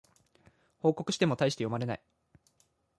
[0.79, 2.01] 報告してもたいして読まれない